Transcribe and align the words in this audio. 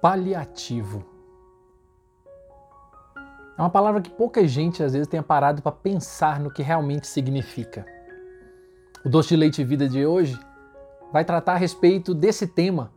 Paliativo. 0.00 1.04
É 3.56 3.60
uma 3.60 3.68
palavra 3.68 4.00
que 4.00 4.10
pouca 4.10 4.46
gente 4.46 4.80
às 4.80 4.92
vezes 4.92 5.08
tenha 5.08 5.24
parado 5.24 5.60
para 5.60 5.72
pensar 5.72 6.38
no 6.38 6.52
que 6.52 6.62
realmente 6.62 7.08
significa. 7.08 7.84
O 9.04 9.08
Doce 9.08 9.30
de 9.30 9.36
Leite 9.36 9.60
e 9.60 9.64
Vida 9.64 9.88
de 9.88 10.06
hoje 10.06 10.38
vai 11.12 11.24
tratar 11.24 11.54
a 11.54 11.56
respeito 11.56 12.14
desse 12.14 12.46
tema, 12.46 12.92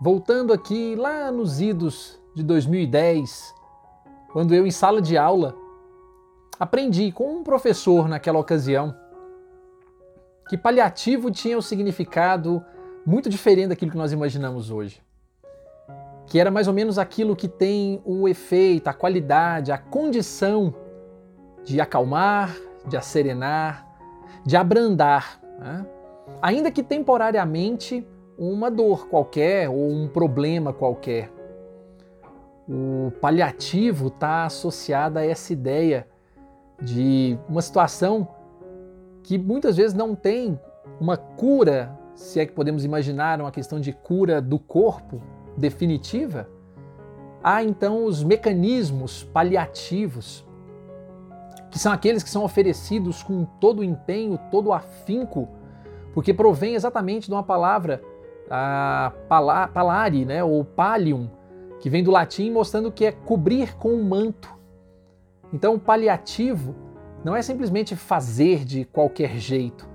voltando 0.00 0.52
aqui 0.52 0.96
lá 0.96 1.30
nos 1.30 1.60
idos 1.60 2.20
de 2.34 2.42
2010, 2.42 3.54
quando 4.32 4.52
eu, 4.52 4.66
em 4.66 4.72
sala 4.72 5.00
de 5.00 5.16
aula, 5.16 5.54
aprendi 6.58 7.12
com 7.12 7.36
um 7.36 7.44
professor 7.44 8.08
naquela 8.08 8.40
ocasião 8.40 8.92
que 10.48 10.58
paliativo 10.58 11.30
tinha 11.30 11.56
um 11.56 11.62
significado 11.62 12.60
muito 13.06 13.30
diferente 13.30 13.68
daquilo 13.68 13.92
que 13.92 13.96
nós 13.96 14.10
imaginamos 14.10 14.68
hoje. 14.68 15.06
Que 16.28 16.38
era 16.38 16.50
mais 16.50 16.68
ou 16.68 16.74
menos 16.74 16.98
aquilo 16.98 17.34
que 17.34 17.48
tem 17.48 18.02
o 18.04 18.28
efeito, 18.28 18.88
a 18.88 18.92
qualidade, 18.92 19.72
a 19.72 19.78
condição 19.78 20.74
de 21.64 21.80
acalmar, 21.80 22.54
de 22.86 22.96
acerenar, 22.96 23.86
de 24.44 24.56
abrandar, 24.56 25.40
né? 25.58 25.86
ainda 26.40 26.70
que 26.70 26.82
temporariamente, 26.82 28.06
uma 28.38 28.70
dor 28.70 29.08
qualquer 29.08 29.68
ou 29.68 29.90
um 29.90 30.06
problema 30.06 30.72
qualquer. 30.72 31.30
O 32.68 33.10
paliativo 33.20 34.08
está 34.08 34.44
associado 34.44 35.18
a 35.18 35.24
essa 35.24 35.52
ideia 35.52 36.06
de 36.80 37.38
uma 37.48 37.62
situação 37.62 38.28
que 39.22 39.36
muitas 39.36 39.76
vezes 39.76 39.94
não 39.94 40.14
tem 40.14 40.58
uma 41.00 41.16
cura, 41.16 41.98
se 42.14 42.38
é 42.40 42.46
que 42.46 42.52
podemos 42.52 42.84
imaginar 42.84 43.40
uma 43.40 43.50
questão 43.50 43.80
de 43.80 43.92
cura 43.92 44.40
do 44.40 44.58
corpo 44.58 45.20
definitiva. 45.58 46.48
Há 47.42 47.62
então 47.62 48.04
os 48.04 48.22
mecanismos 48.22 49.24
paliativos, 49.24 50.46
que 51.70 51.78
são 51.78 51.92
aqueles 51.92 52.22
que 52.22 52.30
são 52.30 52.44
oferecidos 52.44 53.22
com 53.22 53.44
todo 53.44 53.80
o 53.80 53.84
empenho, 53.84 54.38
todo 54.50 54.68
o 54.68 54.72
afinco, 54.72 55.48
porque 56.14 56.32
provém 56.34 56.74
exatamente 56.74 57.26
de 57.26 57.32
uma 57.32 57.42
palavra, 57.42 58.02
a 58.50 59.12
palari, 59.72 60.24
né, 60.24 60.42
ou 60.42 60.64
palium, 60.64 61.30
que 61.80 61.88
vem 61.88 62.02
do 62.02 62.10
latim 62.10 62.50
mostrando 62.50 62.90
que 62.90 63.04
é 63.04 63.12
cobrir 63.12 63.76
com 63.76 63.90
um 63.90 64.02
manto. 64.02 64.52
Então, 65.52 65.74
o 65.74 65.78
paliativo 65.78 66.74
não 67.24 67.36
é 67.36 67.42
simplesmente 67.42 67.94
fazer 67.96 68.64
de 68.64 68.84
qualquer 68.84 69.36
jeito. 69.36 69.87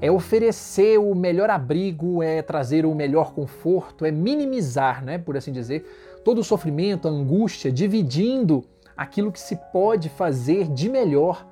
É 0.00 0.10
oferecer 0.10 0.98
o 0.98 1.14
melhor 1.14 1.48
abrigo, 1.48 2.22
é 2.22 2.42
trazer 2.42 2.84
o 2.84 2.94
melhor 2.94 3.32
conforto, 3.32 4.04
é 4.04 4.10
minimizar, 4.10 5.04
né, 5.04 5.16
por 5.18 5.36
assim 5.36 5.52
dizer, 5.52 5.84
todo 6.24 6.38
o 6.38 6.44
sofrimento, 6.44 7.08
a 7.08 7.10
angústia, 7.10 7.72
dividindo 7.72 8.64
aquilo 8.96 9.32
que 9.32 9.40
se 9.40 9.56
pode 9.72 10.08
fazer 10.08 10.68
de 10.68 10.88
melhor 10.88 11.46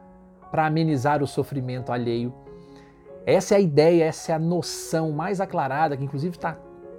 para 0.50 0.66
amenizar 0.66 1.22
o 1.22 1.26
sofrimento 1.26 1.90
alheio. 1.90 2.32
Essa 3.26 3.54
é 3.54 3.56
a 3.56 3.60
ideia, 3.60 4.04
essa 4.04 4.32
é 4.32 4.34
a 4.34 4.38
noção 4.38 5.10
mais 5.10 5.40
aclarada, 5.40 5.96
que 5.96 6.04
inclusive 6.04 6.36
está 6.36 6.58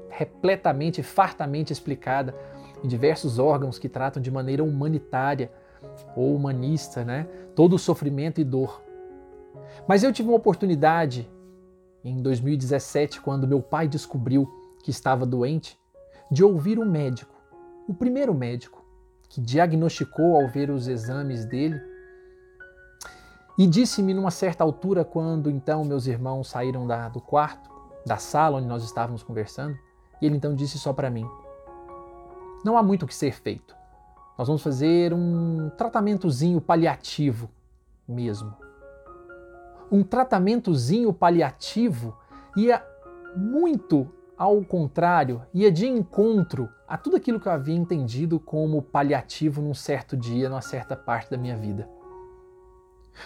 repletamente, 0.09 1.03
fartamente 1.03 1.71
explicada 1.71 2.33
em 2.83 2.87
diversos 2.87 3.37
órgãos 3.37 3.77
que 3.77 3.89
tratam 3.89 4.21
de 4.21 4.31
maneira 4.31 4.63
humanitária 4.63 5.51
ou 6.15 6.35
humanista, 6.35 7.03
né? 7.03 7.27
Todo 7.55 7.73
o 7.73 7.79
sofrimento 7.79 8.41
e 8.41 8.43
dor. 8.43 8.81
Mas 9.87 10.03
eu 10.03 10.11
tive 10.11 10.29
uma 10.29 10.37
oportunidade 10.37 11.29
em 12.05 12.21
2017, 12.21 13.19
quando 13.19 13.47
meu 13.47 13.61
pai 13.61 13.87
descobriu 13.87 14.47
que 14.83 14.91
estava 14.91 15.25
doente, 15.25 15.77
de 16.29 16.43
ouvir 16.43 16.77
um 16.77 16.85
médico, 16.85 17.33
o 17.87 17.93
primeiro 17.93 18.33
médico, 18.33 18.85
que 19.27 19.41
diagnosticou 19.41 20.39
ao 20.39 20.47
ver 20.47 20.69
os 20.69 20.87
exames 20.87 21.45
dele 21.45 21.81
e 23.57 23.65
disse-me 23.65 24.13
numa 24.13 24.29
certa 24.31 24.63
altura, 24.63 25.03
quando 25.03 25.49
então 25.49 25.83
meus 25.83 26.05
irmãos 26.05 26.49
saíram 26.49 26.85
da, 26.85 27.09
do 27.09 27.19
quarto, 27.19 27.71
da 28.05 28.17
sala 28.17 28.57
onde 28.57 28.67
nós 28.67 28.83
estávamos 28.83 29.23
conversando, 29.23 29.75
e 30.21 30.25
ele 30.25 30.35
então 30.35 30.53
disse 30.53 30.77
só 30.77 30.93
para 30.93 31.09
mim: 31.09 31.25
Não 32.63 32.77
há 32.77 32.83
muito 32.83 33.03
o 33.03 33.07
que 33.07 33.15
ser 33.15 33.33
feito. 33.33 33.75
Nós 34.37 34.47
vamos 34.47 34.61
fazer 34.61 35.13
um 35.13 35.71
tratamentozinho 35.77 36.61
paliativo 36.61 37.49
mesmo. 38.07 38.64
Um 39.91 40.03
tratamentozinho 40.03 41.13
paliativo 41.13 42.17
ia 42.55 42.83
muito 43.35 44.09
ao 44.37 44.63
contrário, 44.63 45.41
ia 45.53 45.71
de 45.71 45.87
encontro 45.87 46.69
a 46.87 46.97
tudo 46.97 47.15
aquilo 47.15 47.39
que 47.39 47.47
eu 47.47 47.51
havia 47.51 47.75
entendido 47.75 48.39
como 48.39 48.81
paliativo 48.81 49.61
num 49.61 49.73
certo 49.73 50.17
dia, 50.17 50.49
numa 50.49 50.61
certa 50.61 50.95
parte 50.95 51.31
da 51.31 51.37
minha 51.37 51.55
vida. 51.55 51.89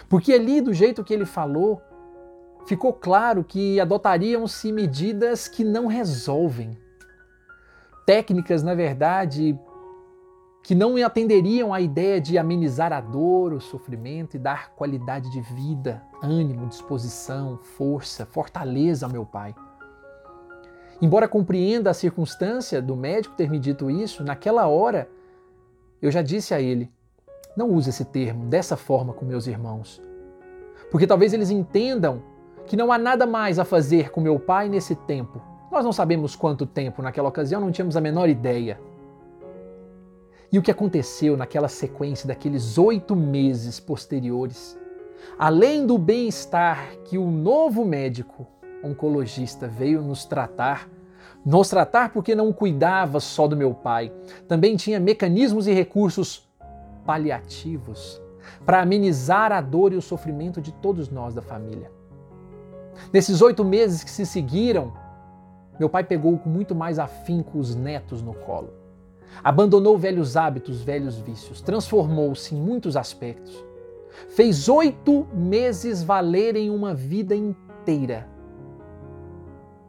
Porque 0.08 0.32
ali, 0.32 0.60
do 0.60 0.72
jeito 0.72 1.02
que 1.02 1.12
ele 1.12 1.26
falou, 1.26 1.82
ficou 2.64 2.92
claro 2.92 3.42
que 3.42 3.80
adotariam-se 3.80 4.70
medidas 4.70 5.48
que 5.48 5.64
não 5.64 5.86
resolvem. 5.86 6.78
Técnicas, 8.06 8.62
na 8.62 8.74
verdade, 8.74 9.58
que 10.62 10.74
não 10.74 10.96
atenderiam 11.04 11.72
à 11.72 11.80
ideia 11.80 12.20
de 12.20 12.36
amenizar 12.36 12.92
a 12.92 13.00
dor, 13.00 13.52
o 13.52 13.60
sofrimento 13.60 14.36
e 14.36 14.38
dar 14.38 14.70
qualidade 14.74 15.30
de 15.30 15.40
vida, 15.40 16.02
ânimo, 16.22 16.66
disposição, 16.66 17.58
força, 17.58 18.26
fortaleza 18.26 19.06
ao 19.06 19.12
meu 19.12 19.24
pai. 19.24 19.54
Embora 21.00 21.26
compreenda 21.26 21.90
a 21.90 21.94
circunstância 21.94 22.82
do 22.82 22.94
médico 22.94 23.34
ter 23.34 23.48
me 23.48 23.58
dito 23.58 23.90
isso, 23.90 24.22
naquela 24.22 24.66
hora 24.66 25.08
eu 26.00 26.10
já 26.10 26.20
disse 26.20 26.52
a 26.52 26.60
ele: 26.60 26.92
não 27.56 27.70
use 27.70 27.90
esse 27.90 28.04
termo 28.04 28.46
dessa 28.46 28.76
forma 28.76 29.12
com 29.14 29.24
meus 29.24 29.46
irmãos. 29.46 30.00
Porque 30.90 31.06
talvez 31.06 31.32
eles 31.32 31.50
entendam 31.50 32.22
que 32.66 32.76
não 32.76 32.92
há 32.92 32.98
nada 32.98 33.26
mais 33.26 33.58
a 33.58 33.64
fazer 33.64 34.10
com 34.10 34.20
meu 34.20 34.38
pai 34.38 34.68
nesse 34.68 34.94
tempo. 34.94 35.40
Nós 35.70 35.84
não 35.84 35.92
sabemos 35.92 36.36
quanto 36.36 36.66
tempo 36.66 37.00
naquela 37.00 37.28
ocasião, 37.28 37.60
não 37.60 37.72
tínhamos 37.72 37.96
a 37.96 38.00
menor 38.00 38.28
ideia. 38.28 38.80
E 40.52 40.58
o 40.58 40.62
que 40.62 40.70
aconteceu 40.70 41.36
naquela 41.36 41.68
sequência 41.68 42.26
daqueles 42.26 42.76
oito 42.76 43.14
meses 43.14 43.78
posteriores? 43.78 44.76
Além 45.38 45.86
do 45.86 45.96
bem-estar 45.96 46.96
que 47.04 47.16
o 47.16 47.30
novo 47.30 47.84
médico 47.84 48.48
oncologista 48.82 49.68
veio 49.68 50.02
nos 50.02 50.24
tratar, 50.24 50.88
nos 51.44 51.68
tratar 51.68 52.12
porque 52.12 52.34
não 52.34 52.52
cuidava 52.52 53.20
só 53.20 53.46
do 53.46 53.56
meu 53.56 53.72
pai, 53.72 54.12
também 54.48 54.76
tinha 54.76 54.98
mecanismos 54.98 55.68
e 55.68 55.72
recursos 55.72 56.48
paliativos 57.06 58.20
para 58.64 58.80
amenizar 58.80 59.52
a 59.52 59.60
dor 59.60 59.92
e 59.92 59.96
o 59.96 60.02
sofrimento 60.02 60.60
de 60.60 60.72
todos 60.72 61.08
nós 61.10 61.32
da 61.32 61.42
família. 61.42 61.92
Nesses 63.12 63.40
oito 63.40 63.64
meses 63.64 64.02
que 64.02 64.10
se 64.10 64.26
seguiram, 64.26 64.92
meu 65.78 65.88
pai 65.88 66.02
pegou 66.02 66.36
com 66.38 66.50
muito 66.50 66.74
mais 66.74 66.98
afinco 66.98 67.58
os 67.58 67.74
netos 67.76 68.20
no 68.20 68.34
colo. 68.34 68.79
Abandonou 69.42 69.96
velhos 69.96 70.36
hábitos, 70.36 70.82
velhos 70.82 71.18
vícios, 71.18 71.60
transformou-se 71.60 72.54
em 72.54 72.58
muitos 72.58 72.96
aspectos. 72.96 73.64
Fez 74.28 74.68
oito 74.68 75.26
meses 75.32 76.02
valerem 76.02 76.70
uma 76.70 76.94
vida 76.94 77.34
inteira. 77.34 78.28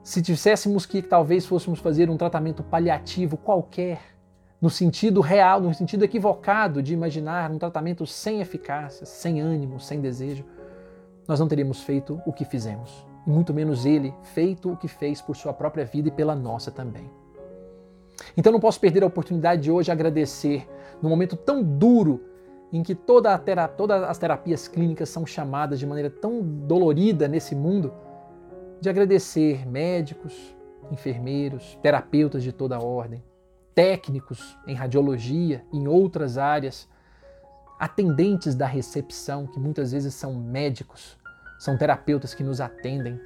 Se 0.04 0.22
disséssemos 0.22 0.86
que 0.86 1.02
talvez 1.02 1.46
fôssemos 1.46 1.80
fazer 1.80 2.10
um 2.10 2.18
tratamento 2.18 2.64
paliativo 2.64 3.38
qualquer, 3.38 4.00
no 4.60 4.70
sentido 4.70 5.22
real, 5.22 5.60
no 5.60 5.74
sentido 5.74 6.06
equivocado 6.06 6.82
de 6.82 6.94
imaginar 6.94 7.52
um 7.52 7.58
tratamento 7.58 8.06
sem 8.06 8.42
eficácia, 8.42 9.06
sem 9.06 9.42
ânimo, 9.42 9.80
sem 9.80 10.00
desejo, 10.00 10.46
nós 11.28 11.40
não 11.40 11.48
teríamos 11.48 11.82
feito 11.82 12.22
o 12.26 12.34
que 12.34 12.46
fizemos. 12.46 13.06
E 13.26 13.30
muito 13.30 13.54
menos 13.54 13.86
ele 13.86 14.14
feito 14.34 14.72
o 14.72 14.78
que 14.78 14.88
fez 14.88 15.22
por 15.22 15.36
sua 15.36 15.54
própria 15.54 15.86
vida 15.86 16.08
e 16.08 16.12
pela 16.12 16.36
nossa 16.36 16.72
também. 16.72 17.10
Então 18.36 18.52
não 18.52 18.60
posso 18.60 18.80
perder 18.80 19.04
a 19.04 19.08
oportunidade 19.08 19.62
de 19.62 19.72
hoje 19.72 19.92
agradecer, 19.92 20.68
num 21.02 21.10
momento 21.10 21.36
tão 21.36 21.64
duro 21.64 22.24
em 22.72 22.84
que 22.84 22.96
toda 22.96 23.38
todas 23.68 24.04
as 24.04 24.18
terapias 24.18 24.68
clínicas 24.68 25.10
são 25.10 25.26
chamadas 25.26 25.80
de 25.80 25.86
maneira 25.86 26.10
tão 26.10 26.42
dolorida 26.42 27.28
nesse 27.28 27.54
mundo, 27.54 27.94
de 28.80 28.90
agradecer 28.90 29.68
médicos, 29.68 30.56
enfermeiros, 30.90 31.78
terapeutas 31.82 32.42
de 32.42 32.52
toda 32.52 32.78
a 32.78 32.82
ordem, 32.82 33.24
técnicos 33.76 34.58
em 34.66 34.74
radiologia, 34.74 35.66
em 35.72 35.88
outras 35.88 36.38
áreas, 36.38 36.88
atendentes 37.80 38.56
da 38.56 38.66
recepção, 38.66 39.48
que 39.48 39.60
muitas 39.60 39.92
vezes 39.92 40.14
são 40.14 40.34
médicos, 40.34 41.18
são 41.60 41.78
terapeutas 41.78 42.34
que 42.34 42.44
nos 42.44 42.62
atendem 42.62 43.20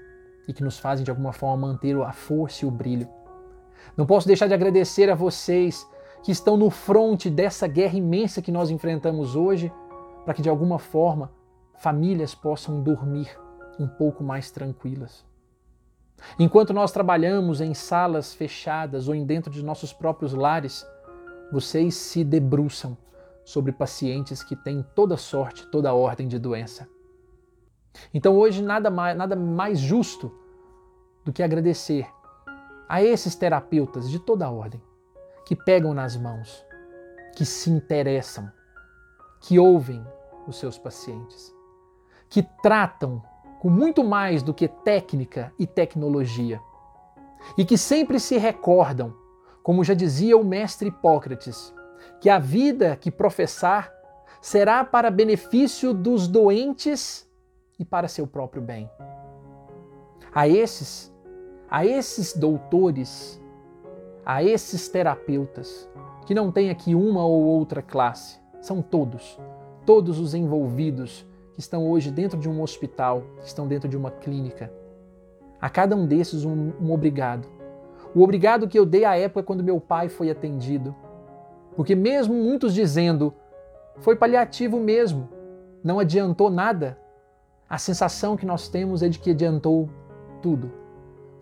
e 0.48 0.54
que 0.54 0.64
nos 0.64 0.80
fazem 0.80 1.04
de 1.04 1.12
alguma 1.12 1.34
forma 1.34 1.68
manter 1.68 1.96
a 2.02 2.12
força 2.12 2.66
e 2.66 2.68
o 2.68 2.72
brilho. 2.72 3.08
Não 3.96 4.06
posso 4.06 4.28
deixar 4.28 4.48
de 4.48 4.54
agradecer 4.54 5.10
a 5.10 5.16
vocês 5.16 5.88
que 6.24 6.32
estão 6.32 6.58
no 6.58 6.70
fronte 6.70 7.30
dessa 7.30 7.68
guerra 7.68 7.98
imensa 7.98 8.42
que 8.42 8.52
nós 8.52 8.70
enfrentamos 8.70 9.36
hoje, 9.36 9.72
para 10.24 10.34
que 10.34 10.42
de 10.42 10.50
alguma 10.50 10.80
forma 10.80 11.32
famílias 11.78 12.34
possam 12.34 12.82
dormir 12.82 13.30
um 13.80 13.88
pouco 13.88 14.24
mais 14.24 14.50
tranquilas. 14.50 15.26
Enquanto 16.40 16.74
nós 16.74 16.92
trabalhamos 16.92 17.62
em 17.62 17.74
salas 17.74 18.34
fechadas 18.34 19.08
ou 19.08 19.16
em 19.16 19.26
dentro 19.26 19.52
de 19.52 19.64
nossos 19.64 19.94
próprios 19.94 20.34
lares, 20.34 20.86
vocês 21.52 21.94
se 21.96 22.24
debruçam 22.24 22.98
sobre 23.44 23.72
pacientes 23.72 24.42
que 24.42 24.56
têm 24.56 24.84
toda 24.96 25.18
sorte, 25.18 25.68
toda 25.68 25.94
ordem 25.94 26.28
de 26.28 26.40
doença. 26.40 26.90
Então 28.14 28.36
hoje 28.36 28.62
nada 28.64 28.90
mais, 28.90 29.16
nada 29.16 29.36
mais 29.36 29.80
justo 29.80 30.32
do 31.24 31.32
que 31.32 31.44
agradecer 31.44 32.08
a 32.88 33.04
esses 33.04 33.36
terapeutas 33.36 34.10
de 34.10 34.20
toda 34.20 34.50
ordem 34.50 34.82
que 35.46 35.56
pegam 35.56 35.94
nas 35.94 36.18
mãos, 36.18 36.66
que 37.36 37.46
se 37.46 37.70
interessam, 37.70 38.52
que 39.42 39.60
ouvem 39.60 40.06
os 40.48 40.58
seus 40.58 40.78
pacientes, 40.78 41.54
que 42.30 42.44
tratam 42.62 43.22
com 43.60 43.70
muito 43.70 44.04
mais 44.04 44.42
do 44.44 44.54
que 44.54 44.68
técnica 44.68 45.54
e 45.58 45.66
tecnologia, 45.68 46.60
e 47.58 47.64
que 47.64 47.78
sempre 47.78 48.20
se 48.20 48.38
recordam, 48.38 49.14
como 49.62 49.84
já 49.84 49.94
dizia 49.94 50.38
o 50.38 50.44
mestre 50.44 50.90
Hipócrates, 50.90 51.74
que 52.20 52.30
a 52.30 52.40
vida 52.40 52.96
que 52.96 53.12
professar 53.12 53.92
será 54.42 54.84
para 54.84 55.10
benefício 55.10 55.94
dos 55.94 56.28
doentes 56.28 57.28
e 57.80 57.86
para 57.86 58.08
seu 58.08 58.28
próprio 58.28 58.62
bem. 58.62 58.90
A 60.34 60.48
esses, 60.48 61.15
a 61.76 61.86
esses 61.86 62.32
doutores, 62.32 63.38
a 64.26 64.42
esses 64.42 64.88
terapeutas, 64.88 65.90
que 66.26 66.34
não 66.34 66.50
tem 66.50 66.70
aqui 66.70 66.96
uma 66.96 67.26
ou 67.26 67.44
outra 67.44 67.82
classe, 67.82 68.40
são 68.62 68.82
todos, 68.82 69.38
todos 69.86 70.18
os 70.18 70.34
envolvidos 70.34 71.28
que 71.54 71.60
estão 71.60 71.92
hoje 71.92 72.12
dentro 72.12 72.40
de 72.40 72.48
um 72.48 72.62
hospital, 72.62 73.24
que 73.42 73.48
estão 73.48 73.68
dentro 73.68 73.90
de 73.90 73.98
uma 73.98 74.10
clínica. 74.10 74.72
A 75.60 75.70
cada 75.70 75.98
um 75.98 76.08
desses, 76.08 76.46
um, 76.46 76.72
um 76.80 76.94
obrigado. 76.94 77.46
O 78.16 78.24
obrigado 78.24 78.70
que 78.70 78.80
eu 78.80 78.86
dei 78.86 79.04
à 79.04 79.18
época 79.18 79.44
quando 79.44 79.62
meu 79.62 79.82
pai 79.82 80.08
foi 80.08 80.32
atendido. 80.32 80.96
Porque, 81.76 81.94
mesmo 81.94 82.36
muitos 82.36 82.74
dizendo, 82.74 83.34
foi 83.98 84.16
paliativo 84.16 84.80
mesmo, 84.80 85.28
não 85.84 86.00
adiantou 86.00 86.50
nada, 86.50 86.98
a 87.70 87.78
sensação 87.78 88.38
que 88.38 88.46
nós 88.46 88.70
temos 88.70 89.04
é 89.04 89.10
de 89.10 89.20
que 89.20 89.32
adiantou 89.32 89.90
tudo. 90.42 90.85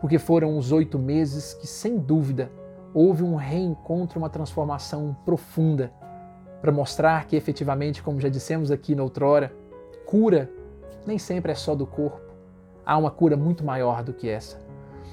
Porque 0.03 0.19
foram 0.19 0.57
os 0.57 0.73
oito 0.73 0.99
meses 0.99 1.53
que, 1.53 1.65
sem 1.65 1.97
dúvida, 1.97 2.51
houve 2.93 3.23
um 3.23 3.35
reencontro, 3.35 4.19
uma 4.19 4.29
transformação 4.29 5.15
profunda 5.23 5.93
para 6.59 6.73
mostrar 6.73 7.25
que 7.25 7.37
efetivamente, 7.37 8.03
como 8.03 8.19
já 8.19 8.27
dissemos 8.27 8.69
aqui 8.69 8.95
na 8.95 9.03
outrora, 9.03 9.55
cura 10.05 10.51
nem 11.07 11.17
sempre 11.17 11.53
é 11.53 11.55
só 11.55 11.73
do 11.73 11.87
corpo. 11.87 12.19
Há 12.85 12.97
uma 12.97 13.09
cura 13.09 13.37
muito 13.37 13.63
maior 13.63 14.03
do 14.03 14.13
que 14.13 14.27
essa. 14.27 14.59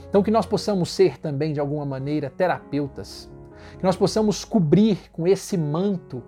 Então, 0.09 0.25
que 0.25 0.31
nós 0.33 0.45
possamos 0.45 0.91
ser 0.91 1.21
também, 1.21 1.53
de 1.53 1.61
alguma 1.61 1.85
maneira, 1.85 2.29
terapeutas. 2.29 3.31
Que 3.79 3.85
nós 3.85 3.95
possamos 3.95 4.45
cobrir 4.45 5.09
com 5.13 5.25
esse 5.25 5.57
manto, 5.57 6.21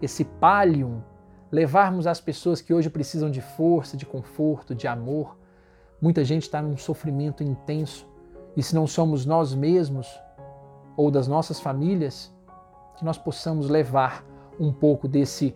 esse 0.00 0.22
pallium, 0.22 1.00
levarmos 1.50 2.06
às 2.06 2.20
pessoas 2.20 2.60
que 2.60 2.72
hoje 2.72 2.88
precisam 2.88 3.28
de 3.28 3.40
força, 3.40 3.96
de 3.96 4.06
conforto, 4.06 4.76
de 4.76 4.86
amor. 4.86 5.36
Muita 6.00 6.24
gente 6.24 6.42
está 6.42 6.60
num 6.60 6.76
sofrimento 6.76 7.42
intenso. 7.42 8.06
E 8.56 8.62
se 8.62 8.74
não 8.74 8.86
somos 8.86 9.24
nós 9.24 9.54
mesmos 9.54 10.06
ou 10.96 11.10
das 11.10 11.26
nossas 11.26 11.60
famílias, 11.60 12.34
que 12.96 13.04
nós 13.04 13.18
possamos 13.18 13.68
levar 13.68 14.24
um 14.58 14.72
pouco 14.72 15.06
desse 15.06 15.54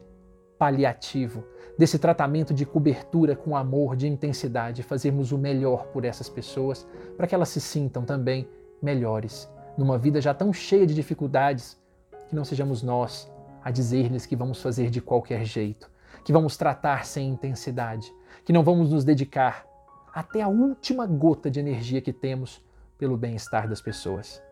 paliativo, 0.58 1.42
desse 1.78 1.98
tratamento 1.98 2.52
de 2.52 2.66
cobertura 2.66 3.34
com 3.34 3.56
amor, 3.56 3.96
de 3.96 4.06
intensidade, 4.06 4.82
fazermos 4.82 5.32
o 5.32 5.38
melhor 5.38 5.86
por 5.86 6.04
essas 6.04 6.28
pessoas, 6.28 6.86
para 7.16 7.26
que 7.26 7.34
elas 7.34 7.48
se 7.48 7.60
sintam 7.60 8.04
também 8.04 8.46
melhores, 8.82 9.50
numa 9.78 9.96
vida 9.96 10.20
já 10.20 10.34
tão 10.34 10.52
cheia 10.52 10.86
de 10.86 10.94
dificuldades, 10.94 11.80
que 12.28 12.36
não 12.36 12.44
sejamos 12.44 12.82
nós 12.82 13.30
a 13.62 13.70
dizer-lhes 13.70 14.26
que 14.26 14.36
vamos 14.36 14.60
fazer 14.60 14.90
de 14.90 15.00
qualquer 15.00 15.44
jeito, 15.44 15.90
que 16.24 16.32
vamos 16.32 16.56
tratar 16.58 17.06
sem 17.06 17.30
intensidade, 17.30 18.12
que 18.44 18.52
não 18.52 18.62
vamos 18.62 18.90
nos 18.90 19.04
dedicar 19.04 19.69
até 20.12 20.42
a 20.42 20.48
última 20.48 21.06
gota 21.06 21.50
de 21.50 21.60
energia 21.60 22.00
que 22.00 22.12
temos 22.12 22.64
pelo 22.98 23.16
bem-estar 23.16 23.68
das 23.68 23.80
pessoas. 23.80 24.42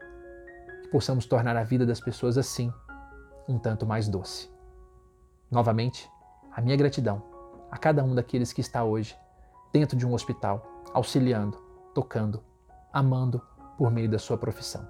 Que 0.82 0.88
possamos 0.88 1.26
tornar 1.26 1.56
a 1.56 1.64
vida 1.64 1.84
das 1.84 2.00
pessoas 2.00 2.38
assim 2.38 2.72
um 3.48 3.58
tanto 3.58 3.86
mais 3.86 4.08
doce. 4.08 4.50
Novamente, 5.50 6.10
a 6.52 6.60
minha 6.60 6.76
gratidão 6.76 7.22
a 7.70 7.76
cada 7.76 8.02
um 8.02 8.14
daqueles 8.14 8.52
que 8.52 8.60
está 8.60 8.82
hoje 8.84 9.16
dentro 9.72 9.96
de 9.96 10.06
um 10.06 10.14
hospital, 10.14 10.84
auxiliando, 10.92 11.58
tocando, 11.94 12.42
amando 12.92 13.42
por 13.76 13.90
meio 13.90 14.08
da 14.08 14.18
sua 14.18 14.38
profissão. 14.38 14.88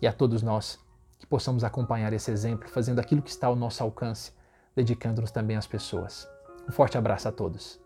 E 0.00 0.06
a 0.06 0.12
todos 0.12 0.42
nós 0.42 0.78
que 1.18 1.26
possamos 1.26 1.64
acompanhar 1.64 2.12
esse 2.12 2.30
exemplo, 2.30 2.68
fazendo 2.68 2.98
aquilo 2.98 3.22
que 3.22 3.30
está 3.30 3.46
ao 3.46 3.56
nosso 3.56 3.82
alcance, 3.82 4.32
dedicando-nos 4.74 5.30
também 5.30 5.56
às 5.56 5.66
pessoas. 5.66 6.28
Um 6.68 6.72
forte 6.72 6.96
abraço 6.96 7.28
a 7.28 7.32
todos. 7.32 7.83